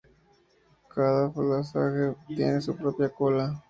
[0.95, 3.53] Cada fuselaje tiene su propia cola.